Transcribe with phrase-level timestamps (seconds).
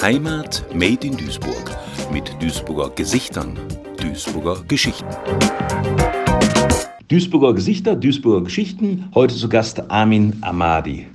[0.00, 1.76] Heimat Made in Duisburg
[2.10, 3.58] mit Duisburger Gesichtern,
[4.00, 5.06] Duisburger Geschichten.
[7.08, 9.04] Duisburger Gesichter, Duisburger Geschichten.
[9.14, 11.06] Heute zu Gast Armin Amadi.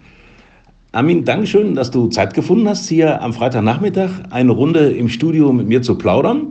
[0.91, 5.67] Armin, Dankeschön, dass du Zeit gefunden hast, hier am Freitagnachmittag eine Runde im Studio mit
[5.67, 6.49] mir zu plaudern.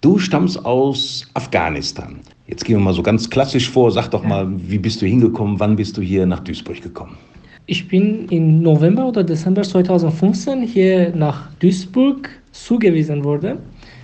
[0.00, 2.20] Du stammst aus Afghanistan.
[2.46, 3.90] Jetzt gehen wir mal so ganz klassisch vor.
[3.90, 5.60] Sag doch mal, wie bist du hingekommen?
[5.60, 7.18] Wann bist du hier nach Duisburg gekommen?
[7.66, 13.56] Ich bin im November oder Dezember 2015 hier nach Duisburg zugewiesen worden,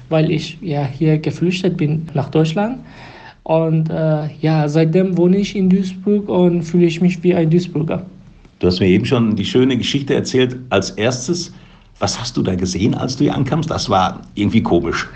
[0.09, 2.79] weil ich ja hier geflüchtet bin nach Deutschland.
[3.43, 8.07] Und äh, ja, seitdem wohne ich in Duisburg und fühle ich mich wie ein Duisburger.
[8.61, 10.57] Du hast mir eben schon die schöne Geschichte erzählt.
[10.71, 11.53] Als erstes,
[12.01, 13.71] was hast du da gesehen, als du hier ankamst?
[13.71, 15.09] Das war irgendwie komisch.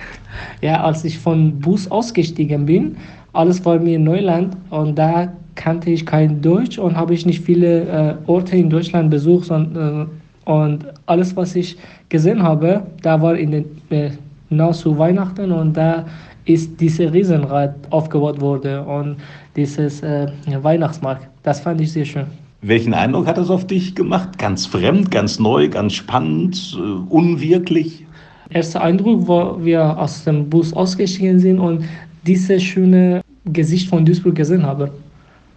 [0.60, 2.96] Ja, als ich von Bus ausgestiegen bin,
[3.32, 7.80] alles war mir Neuland und da kannte ich kein Deutsch und habe ich nicht viele
[7.82, 9.50] äh, Orte in Deutschland besucht.
[9.50, 11.76] Und, äh, und alles, was ich
[12.10, 14.10] gesehen habe, da war in den, äh,
[14.50, 16.04] nahezu Weihnachten und da
[16.44, 19.16] ist dieser Riesenrad aufgebaut worden und
[19.56, 20.26] dieses äh,
[20.62, 21.26] Weihnachtsmarkt.
[21.42, 22.43] Das fand ich sehr schön.
[22.66, 24.38] Welchen Eindruck hat das auf dich gemacht?
[24.38, 28.06] Ganz fremd, ganz neu, ganz spannend, äh, unwirklich?
[28.48, 31.84] Erster Eindruck war, wir aus dem Bus ausgestiegen sind und
[32.26, 34.90] dieses schöne Gesicht von Duisburg gesehen haben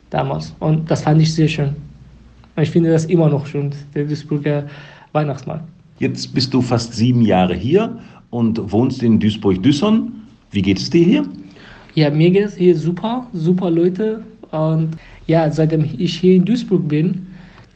[0.09, 0.53] damals.
[0.59, 1.69] Und das fand ich sehr schön.
[2.58, 4.66] Und ich finde das immer noch schön, der Duisburger
[5.13, 5.63] Weihnachtsmarkt.
[6.00, 7.97] Jetzt bist du fast sieben Jahre hier
[8.31, 10.11] und wohnst in Duisburg-Düsson.
[10.52, 11.25] Wie geht es dir hier?
[11.95, 14.23] Ja, mir geht es hier super, super Leute.
[14.58, 17.27] Und ja, seitdem ich hier in Duisburg bin,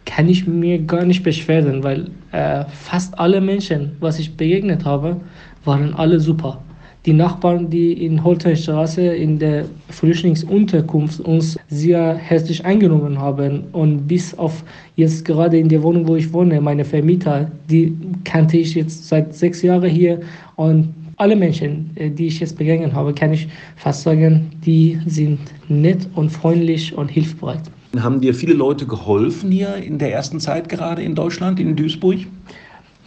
[0.05, 5.17] kann ich mir gar nicht beschweren, weil äh, fast alle Menschen, was ich begegnet habe,
[5.63, 6.61] waren alle super
[7.05, 13.63] die Nachbarn, die in Holteinstraße in der Flüchtlingsunterkunft uns sehr herzlich eingenommen haben.
[13.71, 14.63] Und bis auf
[14.95, 19.33] jetzt gerade in der Wohnung, wo ich wohne, meine Vermieter, die kannte ich jetzt seit
[19.33, 20.19] sechs Jahren hier.
[20.57, 25.39] Und alle Menschen, äh, die ich jetzt begegnet habe, kann ich fast sagen, die sind
[25.69, 27.61] nett und freundlich und hilfsbereit.
[27.99, 32.19] Haben dir viele Leute geholfen hier in der ersten Zeit gerade in Deutschland, in Duisburg?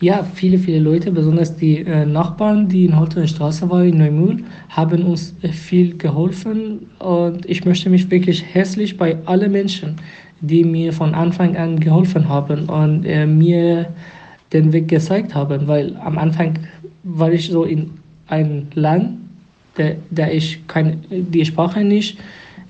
[0.01, 4.45] Ja, viele, viele Leute, besonders die äh, Nachbarn, die in Holtener Straße waren, in Neumühl,
[4.69, 6.87] haben uns äh, viel geholfen.
[7.01, 9.97] Und ich möchte mich wirklich herzlich bei allen Menschen,
[10.41, 13.89] die mir von Anfang an geholfen haben und äh, mir
[14.53, 15.67] den Weg gezeigt haben.
[15.67, 16.59] Weil am Anfang
[17.03, 17.91] war ich so in
[18.29, 19.19] einem Land,
[19.77, 22.19] der, der ich keine, die Sprache nicht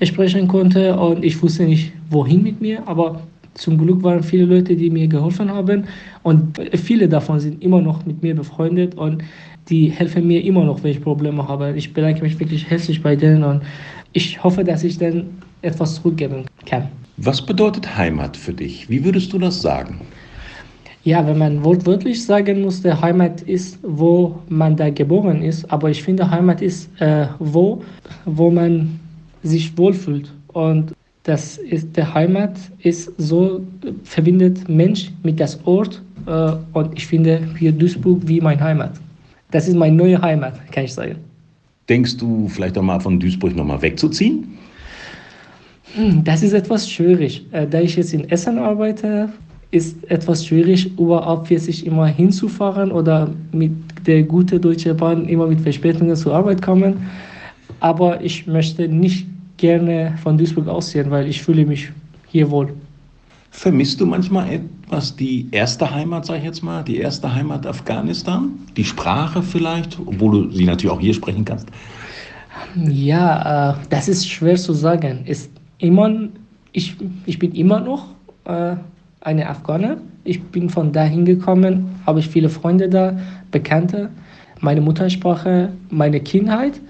[0.02, 2.86] sprechen konnte und ich wusste nicht, wohin mit mir.
[2.86, 3.22] Aber
[3.54, 5.84] zum Glück waren viele Leute, die mir geholfen haben
[6.22, 9.22] und viele davon sind immer noch mit mir befreundet und
[9.68, 11.72] die helfen mir immer noch, wenn ich Probleme habe.
[11.76, 13.62] Ich bedanke mich wirklich herzlich bei denen und
[14.12, 15.26] ich hoffe, dass ich dann
[15.62, 16.88] etwas zurückgeben kann.
[17.16, 18.88] Was bedeutet Heimat für dich?
[18.90, 20.00] Wie würdest du das sagen?
[21.04, 25.90] Ja, wenn man wortwörtlich sagen muss, der Heimat ist, wo man da geboren ist, aber
[25.90, 27.82] ich finde, Heimat ist, äh, wo,
[28.24, 28.98] wo man
[29.42, 30.32] sich wohlfühlt.
[30.48, 30.94] Und
[31.24, 33.60] das ist der Heimat ist so
[34.04, 38.92] verbindet Mensch mit das Ort äh, und ich finde hier Duisburg wie mein Heimat.
[39.50, 41.16] Das ist meine neue Heimat, kann ich sagen.
[41.88, 44.56] Denkst du vielleicht auch mal von Duisburg nochmal wegzuziehen?
[45.94, 47.44] Hm, das ist etwas schwierig.
[47.52, 49.28] Äh, da ich jetzt in Essen arbeite,
[49.74, 53.72] ist etwas schwierig, überhaupt sich immer hinzufahren oder mit
[54.06, 56.94] der guten Deutsche Bahn immer mit Verspätungen zur Arbeit kommen.
[57.80, 59.26] Aber ich möchte nicht
[59.56, 61.90] gerne von Duisburg ausziehen, weil ich fühle mich
[62.28, 62.72] hier wohl.
[63.50, 68.50] Vermisst du manchmal etwas die erste Heimat, sag ich jetzt mal, die erste Heimat Afghanistan?
[68.76, 71.68] Die Sprache vielleicht, obwohl du sie natürlich auch hier sprechen kannst?
[72.76, 75.24] Ja, äh, das ist schwer zu sagen.
[75.26, 76.10] Ist immer,
[76.72, 76.96] ich,
[77.26, 78.06] ich bin immer noch
[78.44, 78.76] äh,
[79.24, 79.98] eine Afghane.
[80.22, 83.18] Ich bin von dahin gekommen, habe ich viele Freunde da,
[83.50, 84.10] Bekannte,
[84.60, 86.80] meine Muttersprache, meine Kindheit.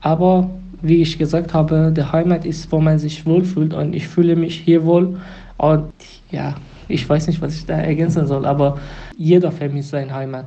[0.00, 0.50] Aber
[0.82, 4.56] wie ich gesagt habe, der Heimat ist, wo man sich wohlfühlt und ich fühle mich
[4.56, 5.20] hier wohl.
[5.58, 5.92] Und
[6.30, 6.56] ja,
[6.88, 8.78] ich weiß nicht, was ich da ergänzen soll, aber
[9.16, 10.46] jeder vermisst seine Heimat.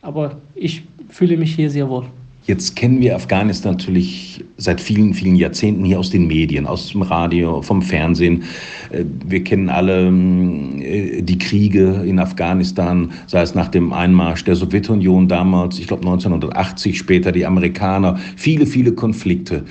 [0.00, 2.06] Aber ich fühle mich hier sehr wohl.
[2.46, 7.02] Jetzt kennen wir Afghanistan natürlich seit vielen, vielen Jahrzehnten hier aus den Medien, aus dem
[7.02, 8.44] Radio, vom Fernsehen.
[8.90, 14.54] Äh, wir kennen alle äh, die Kriege in Afghanistan, sei es nach dem Einmarsch der
[14.54, 19.64] Sowjetunion damals, ich glaube 1980, später die Amerikaner, viele, viele Konflikte.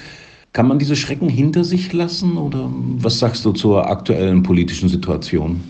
[0.51, 5.61] Kann man diese Schrecken hinter sich lassen oder was sagst du zur aktuellen politischen Situation?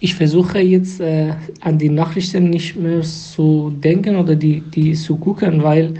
[0.00, 5.16] Ich versuche jetzt äh, an die Nachrichten nicht mehr zu denken oder die, die zu
[5.16, 5.94] gucken, weil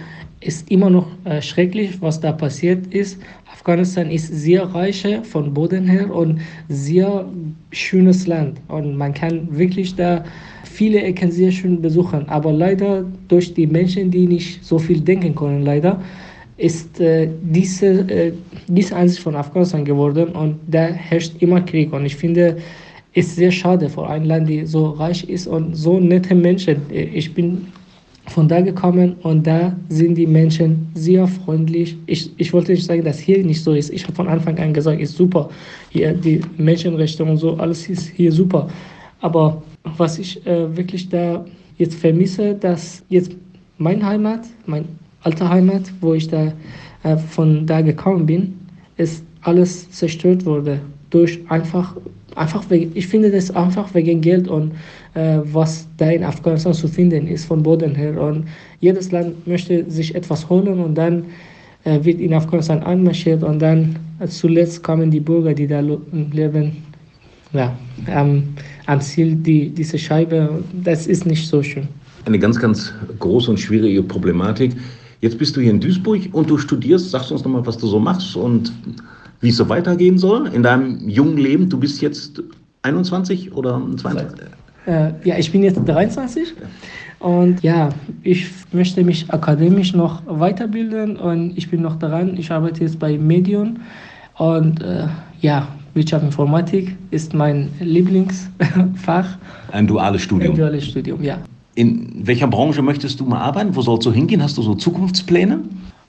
[0.46, 3.18] ist immer noch äh, schrecklich, was da passiert ist.
[3.52, 7.26] Afghanistan ist sehr reich von Boden her und sehr
[7.72, 8.60] schönes Land.
[8.68, 10.24] Und man kann wirklich da
[10.64, 12.28] viele Ecken sehr schön besuchen.
[12.28, 16.00] Aber leider durch die Menschen, die nicht so viel denken können, leider,
[16.58, 18.32] ist äh, diese, äh,
[18.68, 21.92] diese Ansicht von Afghanistan geworden und da herrscht immer Krieg.
[21.92, 22.56] Und ich finde,
[23.14, 26.76] ist sehr schade für ein Land, die so reich ist und so nette Menschen.
[26.90, 27.66] Ich bin
[28.28, 31.96] von da gekommen und da sind die Menschen sehr freundlich.
[32.06, 33.90] Ich, ich wollte nicht sagen, dass hier nicht so ist.
[33.90, 35.48] Ich habe von Anfang an gesagt, ist super.
[35.90, 38.68] Hier die Menschenrechte und so, alles ist hier super.
[39.20, 39.62] Aber
[39.96, 41.44] was ich äh, wirklich da
[41.78, 43.32] jetzt vermisse, dass jetzt
[43.78, 44.86] mein Heimat, mein
[45.22, 46.52] alter Heimat, wo ich da
[47.02, 48.54] äh, von da gekommen bin,
[48.96, 50.80] ist alles zerstört wurde
[51.10, 51.96] durch einfach
[52.36, 54.72] einfach ich finde das einfach wegen Geld und
[55.14, 58.20] äh, was da in Afghanistan zu finden ist von Boden her.
[58.20, 58.46] Und
[58.80, 61.24] jedes Land möchte sich etwas holen und dann
[61.84, 66.82] äh, wird in Afghanistan anmarschiert und dann äh, zuletzt kommen die Bürger, die da leben,
[67.52, 67.76] ja,
[68.12, 68.42] am,
[68.86, 70.62] am Ziel die, diese Scheibe.
[70.84, 71.88] Das ist nicht so schön.
[72.24, 74.72] Eine ganz, ganz große und schwierige Problematik.
[75.20, 77.10] Jetzt bist du hier in Duisburg und du studierst.
[77.10, 78.72] Sagst du uns nochmal, was du so machst und
[79.40, 81.68] wie es so weitergehen soll in deinem jungen Leben.
[81.68, 82.42] Du bist jetzt
[82.82, 84.46] 21 oder 22?
[84.86, 86.54] Äh, ja, ich bin jetzt 23
[87.18, 87.88] und ja,
[88.22, 92.36] ich möchte mich akademisch noch weiterbilden und ich bin noch daran.
[92.36, 93.80] Ich arbeite jetzt bei Medion
[94.38, 95.06] und äh,
[95.40, 99.38] ja, Wirtschaftsinformatik ist mein Lieblingsfach.
[99.72, 100.52] Ein duales Studium.
[100.52, 101.38] Ein duales Studium, ja.
[101.74, 103.74] In welcher Branche möchtest du mal arbeiten?
[103.74, 104.42] Wo sollst du hingehen?
[104.42, 105.60] Hast du so Zukunftspläne?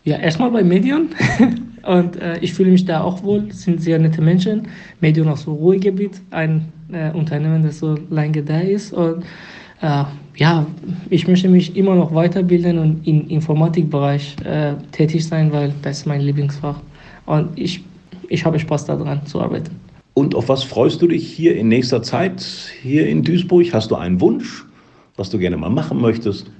[0.03, 1.07] Ja, erstmal bei Medion.
[1.87, 4.63] Und äh, ich fühle mich da auch wohl, sind sehr nette Menschen.
[4.99, 8.91] Medion aus dem Ruhrgebiet, ein äh, Unternehmen, das so lange da ist.
[8.91, 9.23] Und
[9.81, 10.03] äh,
[10.35, 10.65] ja,
[11.09, 16.05] ich möchte mich immer noch weiterbilden und im Informatikbereich äh, tätig sein, weil das ist
[16.05, 16.81] mein Lieblingsfach.
[17.25, 17.81] Und ich,
[18.27, 19.71] ich habe Spaß daran zu arbeiten.
[20.13, 22.41] Und auf was freust du dich hier in nächster Zeit
[22.81, 23.71] hier in Duisburg?
[23.71, 24.65] Hast du einen Wunsch,
[25.15, 26.51] was du gerne mal machen möchtest?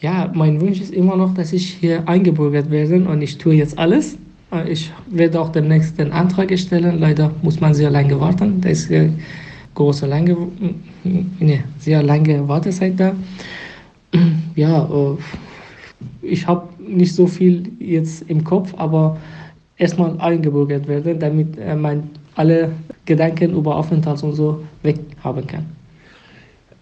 [0.00, 3.76] Ja, mein Wunsch ist immer noch, dass ich hier eingebürgert werde und ich tue jetzt
[3.76, 4.16] alles,
[4.66, 6.98] ich werde auch demnächst den Antrag stellen.
[6.98, 8.60] Leider muss man sehr lange warten.
[8.60, 9.12] Da ist eine
[9.74, 10.36] große, lange,
[11.40, 13.14] eine sehr lange Wartezeit da.
[14.56, 15.16] Ja, äh,
[16.22, 19.16] ich habe nicht so viel jetzt im Kopf, aber
[19.76, 22.72] erstmal eingebürgert werden, damit äh, man alle
[23.04, 25.66] Gedanken über Aufenthalt und so weg haben kann.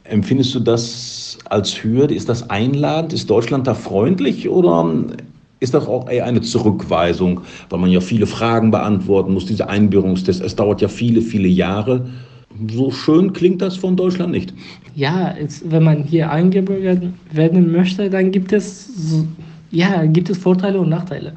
[0.04, 2.14] Empfindest du das als Hürde?
[2.14, 3.12] Ist das einladend?
[3.12, 4.84] Ist Deutschland da freundlich oder
[5.60, 10.42] ist das auch eher eine Zurückweisung, weil man ja viele Fragen beantworten muss, diese Einbürgerungstest.
[10.42, 12.06] Es dauert ja viele, viele Jahre.
[12.70, 14.54] So schön klingt das von Deutschland nicht.
[14.94, 19.24] Ja, jetzt, wenn man hier eingebürgert werden möchte, dann gibt es,
[19.70, 21.34] ja, gibt es Vorteile und Nachteile.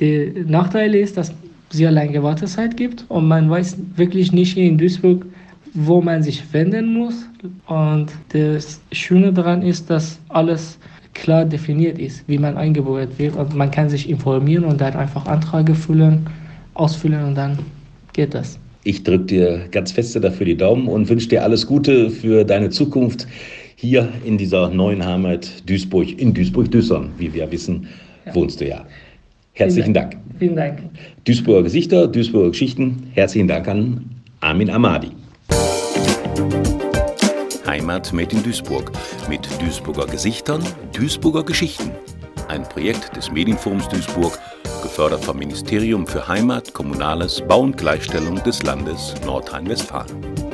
[0.00, 1.32] Der Nachteil ist, dass
[1.70, 5.26] sehr lange Wartezeit gibt und man weiß wirklich nicht hier in Duisburg,
[5.74, 7.26] wo man sich wenden muss.
[7.66, 10.78] Und das Schöne daran ist, dass alles
[11.22, 13.36] klar definiert ist, wie man eingebürgert wird.
[13.36, 16.26] Und man kann sich informieren und dann einfach Anträge füllen,
[16.74, 17.58] ausfüllen und dann
[18.12, 18.58] geht das.
[18.84, 22.70] Ich drücke dir ganz feste dafür die Daumen und wünsche dir alles Gute für deine
[22.70, 23.26] Zukunft
[23.76, 27.86] hier in dieser neuen Heimat Duisburg, in Duisburg-Düssern, wie wir wissen,
[28.26, 28.34] ja.
[28.34, 28.84] wohnst du ja.
[29.52, 30.16] Herzlichen Dank.
[30.38, 30.80] Vielen Dank.
[31.24, 33.10] Duisburger Gesichter, Duisburger Geschichten.
[33.14, 34.04] Herzlichen Dank an
[34.40, 35.10] Armin Amadi.
[37.78, 38.90] Heimat made in Duisburg
[39.28, 40.60] mit Duisburger Gesichtern,
[40.92, 41.92] Duisburger Geschichten.
[42.48, 44.36] Ein Projekt des Medienforums Duisburg,
[44.82, 50.47] gefördert vom Ministerium für Heimat, Kommunales, Bau und Gleichstellung des Landes Nordrhein-Westfalen.